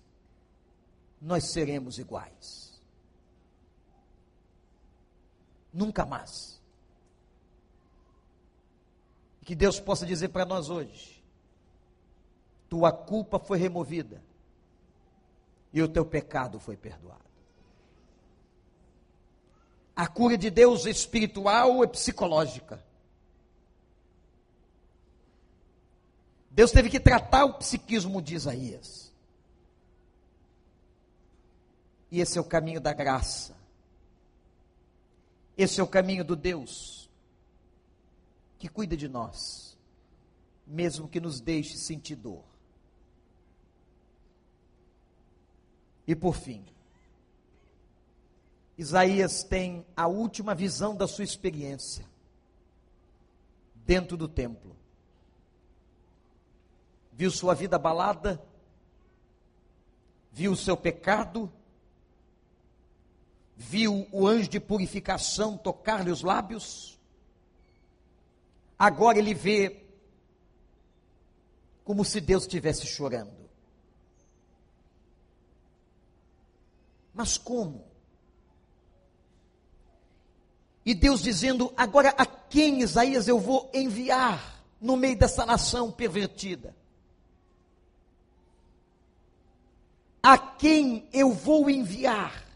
[1.20, 2.80] nós seremos iguais.
[5.72, 6.59] Nunca mais.
[9.44, 11.22] Que Deus possa dizer para nós hoje:
[12.68, 14.22] tua culpa foi removida
[15.72, 17.20] e o teu pecado foi perdoado.
[19.94, 22.82] A cura de Deus é espiritual e psicológica.
[26.50, 29.12] Deus teve que tratar o psiquismo de Isaías.
[32.10, 33.56] E esse é o caminho da graça.
[35.56, 36.99] Esse é o caminho do Deus
[38.60, 39.74] que cuida de nós,
[40.66, 42.44] mesmo que nos deixe sentir dor.
[46.06, 46.62] E por fim,
[48.76, 52.04] Isaías tem a última visão da sua experiência
[53.74, 54.76] dentro do templo.
[57.12, 58.42] Viu sua vida abalada,
[60.30, 61.50] viu o seu pecado,
[63.56, 66.99] viu o anjo de purificação tocar-lhe os lábios.
[68.80, 69.84] Agora ele vê
[71.84, 73.36] como se Deus estivesse chorando.
[77.12, 77.84] Mas como?
[80.82, 86.74] E Deus dizendo: agora a quem, Isaías, eu vou enviar no meio dessa nação pervertida?
[90.22, 92.48] A quem eu vou enviar?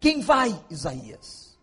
[0.00, 1.53] Quem vai, Isaías?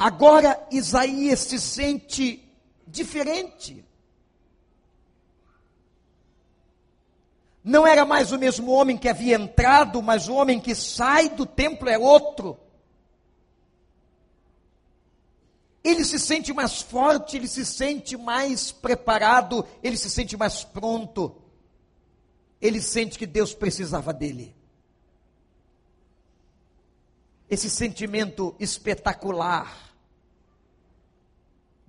[0.00, 2.42] Agora Isaías se sente
[2.86, 3.84] diferente.
[7.62, 11.44] Não era mais o mesmo homem que havia entrado, mas o homem que sai do
[11.44, 12.58] templo é outro.
[15.84, 21.42] Ele se sente mais forte, ele se sente mais preparado, ele se sente mais pronto.
[22.58, 24.56] Ele sente que Deus precisava dele.
[27.50, 29.89] Esse sentimento espetacular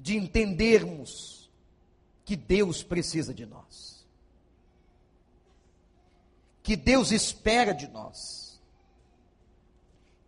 [0.02, 1.50] de entendermos
[2.26, 3.92] que Deus precisa de nós
[6.64, 8.60] que Deus espera de nós.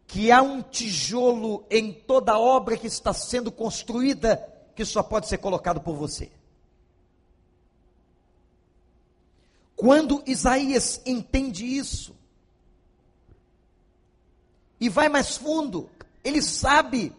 [0.08, 5.38] Que há um tijolo em toda obra que está sendo construída que só pode ser
[5.38, 6.32] colocado por você.
[9.76, 12.16] Quando Isaías entende isso,
[14.80, 15.90] e vai mais fundo,
[16.24, 17.14] ele sabe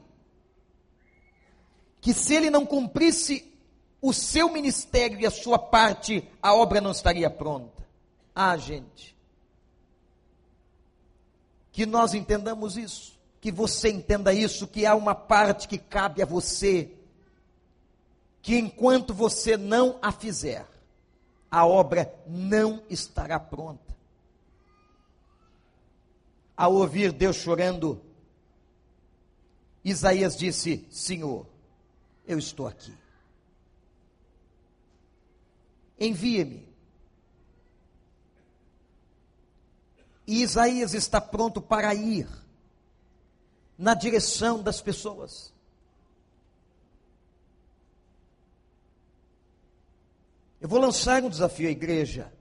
[2.05, 3.51] que se ele não cumprisse
[4.03, 7.83] o seu ministério e a sua parte, a obra não estaria pronta.
[8.35, 9.17] Ah, gente,
[11.73, 16.27] que nós entendamos isso, que você entenda isso, que há uma parte que cabe a
[16.27, 16.93] você,
[18.43, 20.69] que enquanto você não a fizer,
[21.51, 23.97] a obra não estará pronta.
[26.55, 27.99] Ao ouvir Deus chorando,
[29.83, 31.54] Isaías disse: Senhor,
[32.27, 32.95] eu estou aqui.
[35.99, 36.75] Envia-me
[40.27, 42.27] E Isaías está pronto para ir
[43.77, 45.53] na direção das pessoas.
[50.61, 52.33] Eu vou lançar um desafio à igreja.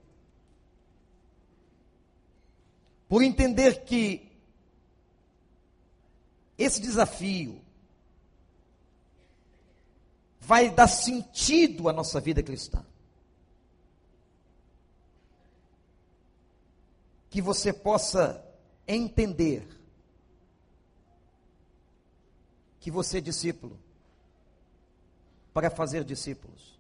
[3.10, 4.32] Por entender que
[6.58, 7.62] esse desafio
[10.46, 12.84] vai dar sentido à nossa vida cristã.
[17.34, 18.46] que você possa
[18.88, 19.68] entender
[22.80, 23.80] que você é discípulo
[25.52, 26.80] para fazer discípulos.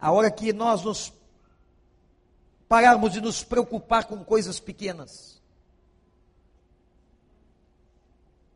[0.00, 1.12] A hora que nós nos
[2.66, 5.37] pararmos de nos preocupar com coisas pequenas.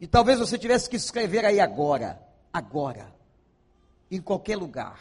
[0.03, 2.20] E talvez você tivesse que escrever aí agora,
[2.53, 3.14] agora,
[4.11, 5.00] em qualquer lugar.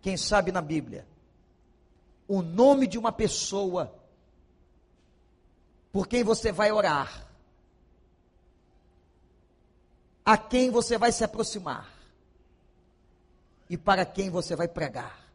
[0.00, 1.04] Quem sabe na Bíblia,
[2.28, 3.92] o nome de uma pessoa
[5.90, 7.26] por quem você vai orar,
[10.24, 11.92] a quem você vai se aproximar.
[13.68, 15.28] E para quem você vai pregar,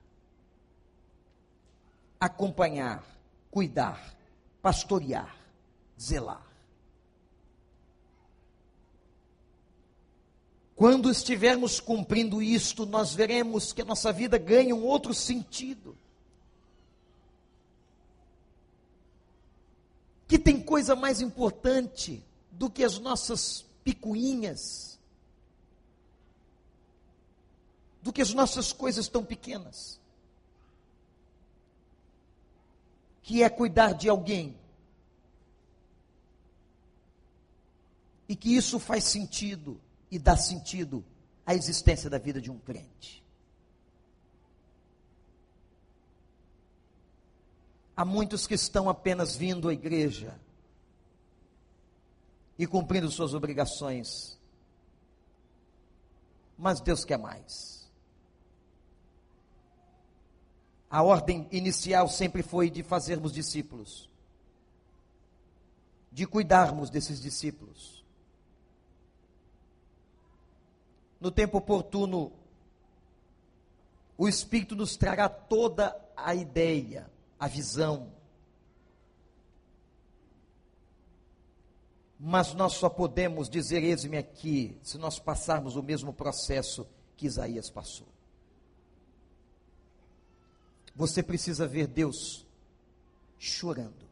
[2.18, 3.04] acompanhar,
[3.52, 4.16] cuidar,
[4.62, 5.36] pastorear,
[6.00, 6.55] zelar.
[10.76, 15.98] Quando estivermos cumprindo isto, nós veremos que a nossa vida ganha um outro sentido.
[20.28, 22.22] Que tem coisa mais importante
[22.52, 25.00] do que as nossas picuinhas,
[28.02, 29.98] do que as nossas coisas tão pequenas,
[33.24, 34.58] que é cuidar de alguém.
[38.28, 39.80] E que isso faz sentido
[40.16, 41.04] e dá sentido
[41.46, 43.22] à existência da vida de um crente.
[47.98, 50.40] Há muitos que estão apenas vindo à igreja
[52.58, 54.40] e cumprindo suas obrigações.
[56.58, 57.92] Mas Deus quer mais.
[60.90, 64.10] A ordem inicial sempre foi de fazermos discípulos,
[66.10, 68.05] de cuidarmos desses discípulos.
[71.26, 72.32] No tempo oportuno,
[74.16, 77.10] o Espírito nos trará toda a ideia,
[77.40, 78.12] a visão.
[82.20, 86.86] Mas nós só podemos dizer, eis-me aqui, se nós passarmos o mesmo processo
[87.18, 88.06] que Isaías passou.
[90.96, 92.46] Você precisa ver Deus
[93.40, 94.06] chorando.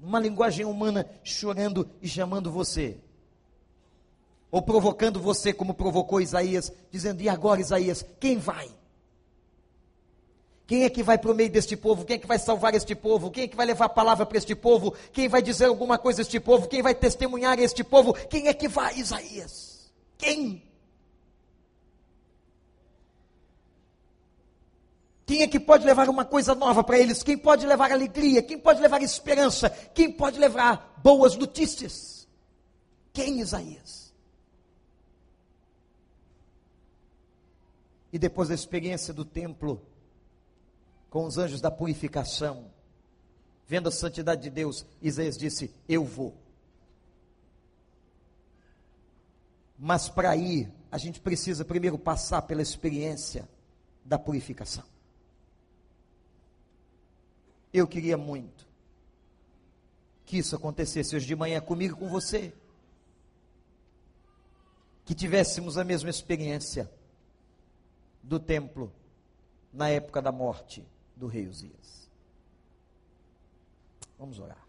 [0.00, 2.98] Uma linguagem humana chorando e chamando você
[4.50, 8.68] ou provocando você, como provocou Isaías, dizendo: E agora, Isaías, quem vai?
[10.66, 12.04] Quem é que vai para o meio deste povo?
[12.04, 13.30] Quem é que vai salvar este povo?
[13.30, 14.94] Quem é que vai levar a palavra para este povo?
[15.14, 16.68] Quem vai dizer alguma coisa a este povo?
[16.68, 18.12] Quem vai testemunhar a este povo?
[18.12, 19.90] Quem é que vai, Isaías?
[20.18, 20.62] Quem?
[25.24, 27.22] Quem é que pode levar uma coisa nova para eles?
[27.22, 28.42] Quem pode levar alegria?
[28.42, 29.70] Quem pode levar esperança?
[29.70, 32.28] Quem pode levar boas notícias?
[33.12, 34.07] Quem, Isaías?
[38.12, 39.82] E depois da experiência do templo,
[41.10, 42.70] com os anjos da purificação,
[43.66, 46.34] vendo a santidade de Deus, Isaías disse: Eu vou.
[49.78, 53.48] Mas para ir, a gente precisa primeiro passar pela experiência
[54.04, 54.84] da purificação.
[57.72, 58.66] Eu queria muito
[60.24, 62.52] que isso acontecesse hoje de manhã comigo e com você.
[65.04, 66.90] Que tivéssemos a mesma experiência
[68.28, 68.92] do templo
[69.72, 72.10] na época da morte do rei Uzias.
[74.18, 74.62] Vamos orar.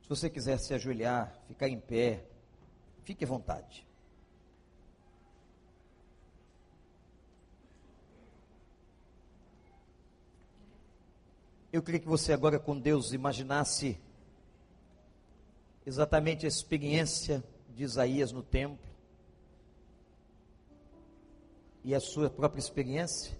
[0.00, 2.24] Se você quiser se ajoelhar, ficar em pé,
[3.02, 3.86] fique à vontade.
[11.72, 13.98] Eu queria que você agora com Deus imaginasse
[15.86, 18.86] exatamente a experiência de Isaías no templo
[21.82, 23.34] e a sua própria experiência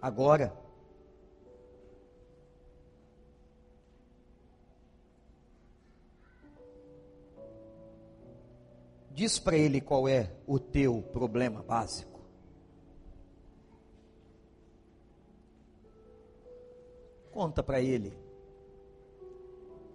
[0.00, 0.56] agora.
[9.10, 12.09] Diz para ele qual é o teu problema básico.
[17.32, 18.12] Conta para ele.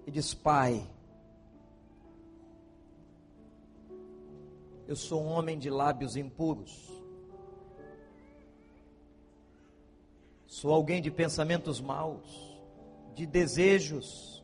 [0.06, 0.88] E diz: Pai,
[4.88, 6.92] eu sou um homem de lábios impuros,
[10.46, 12.60] sou alguém de pensamentos maus,
[13.14, 14.44] de desejos.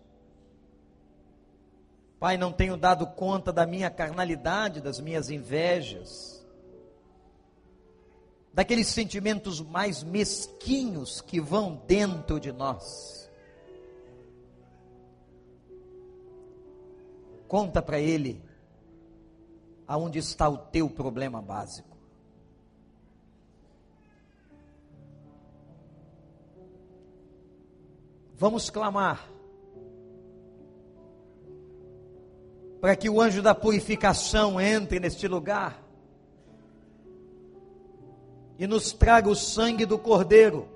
[2.19, 6.40] Pai, não tenho dado conta da minha carnalidade, das minhas invejas
[8.53, 13.29] daqueles sentimentos mais mesquinhos que vão dentro de nós.
[17.47, 18.41] Conta para ele
[19.87, 21.97] aonde está o teu problema básico.
[28.35, 29.29] Vamos clamar
[32.79, 35.80] para que o anjo da purificação entre neste lugar
[38.61, 40.69] e nos traga o sangue do Cordeiro.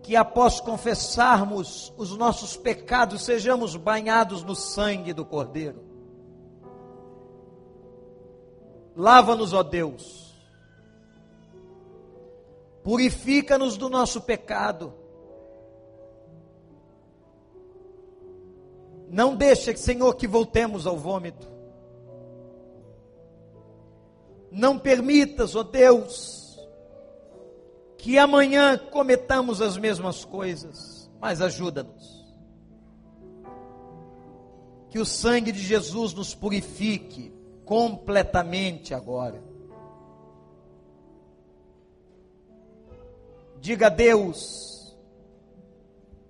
[0.00, 5.82] Que após confessarmos os nossos pecados, sejamos banhados no sangue do Cordeiro.
[8.94, 10.40] Lava-nos, ó Deus.
[12.84, 14.94] Purifica-nos do nosso pecado.
[19.08, 21.51] Não deixe, Senhor, que voltemos ao vômito.
[24.52, 26.60] Não permitas, ó oh Deus,
[27.96, 32.22] que amanhã cometamos as mesmas coisas, mas ajuda-nos.
[34.90, 37.32] Que o sangue de Jesus nos purifique
[37.64, 39.42] completamente agora.
[43.58, 44.94] Diga a Deus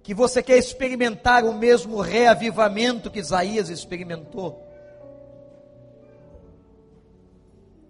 [0.01, 4.72] que você quer experimentar o mesmo reavivamento que Isaías experimentou.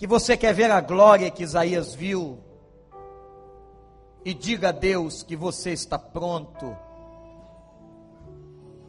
[0.02, 2.36] Que você quer ver a glória que Isaías viu.
[4.24, 6.76] e diga a Deus que você está pronto,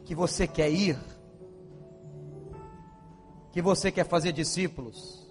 [0.04, 0.98] que você quer ir,
[3.52, 5.24] que você quer fazer discípulos,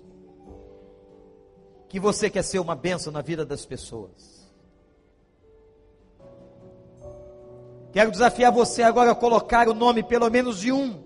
[1.90, 4.50] que você quer ser uma bênção na vida das pessoas.
[7.92, 11.03] Quero desafiar você agora a colocar o nome, pelo menos de um,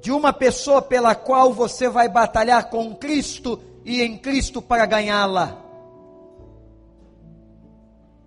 [0.00, 5.62] de uma pessoa pela qual você vai batalhar com Cristo e em Cristo para ganhá-la,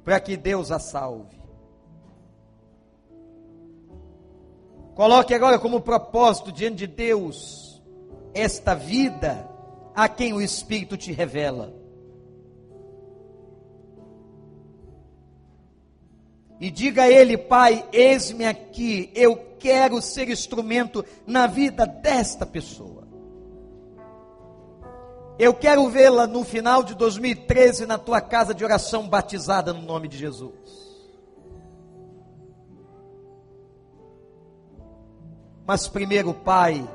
[0.03, 1.39] para que Deus a salve.
[4.95, 7.81] Coloque agora como propósito diante de Deus
[8.33, 9.47] esta vida
[9.95, 11.78] a quem o Espírito te revela.
[16.59, 23.07] E diga a Ele, Pai, eis-me aqui, eu quero ser instrumento na vida desta pessoa.
[25.37, 30.09] Eu quero vê-la no final de 2013 na tua casa de oração batizada no nome
[30.09, 30.53] de Jesus.
[35.65, 36.85] Mas primeiro, Pai,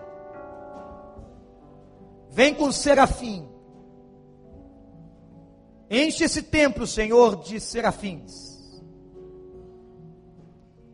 [2.29, 3.49] vem com serafim.
[5.89, 8.54] Enche esse templo, Senhor, de serafins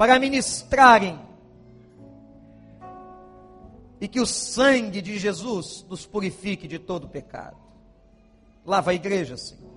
[0.00, 1.20] para ministrarem
[4.00, 7.58] e que o sangue de Jesus nos purifique de todo pecado.
[8.64, 9.70] Lava a igreja, Senhor.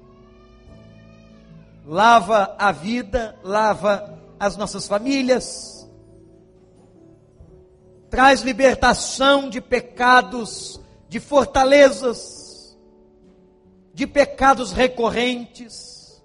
[1.85, 5.85] Lava a vida, lava as nossas famílias.
[8.09, 12.77] Traz libertação de pecados, de fortalezas,
[13.93, 16.23] de pecados recorrentes.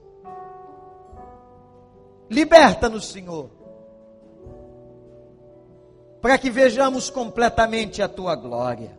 [2.30, 3.57] Liberta-nos, Senhor
[6.28, 8.94] para que vejamos completamente a tua glória.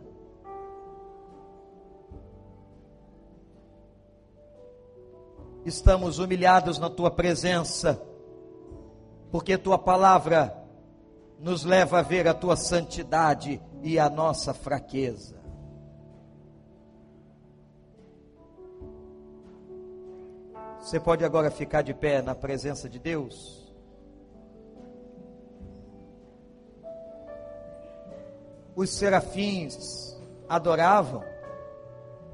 [5.64, 8.02] Estamos humilhados na tua presença,
[9.30, 10.60] porque tua palavra
[11.38, 15.40] nos leva a ver a tua santidade e a nossa fraqueza.
[20.80, 23.59] Você pode agora ficar de pé na presença de Deus?
[28.74, 30.16] Os serafins
[30.48, 31.22] adoravam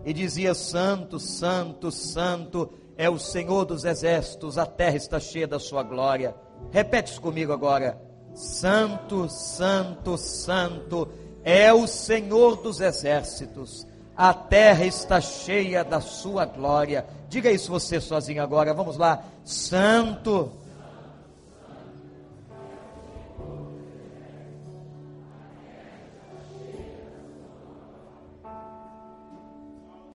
[0.04, 5.58] e dizia: Santo, Santo, Santo é o Senhor dos exércitos, a terra está cheia da
[5.58, 6.34] sua glória.
[6.70, 8.00] Repete isso comigo agora:
[8.34, 11.08] Santo, Santo, Santo
[11.44, 17.06] é o Senhor dos exércitos, a terra está cheia da sua glória.
[17.28, 20.52] Diga isso você sozinho agora, vamos lá: Santo,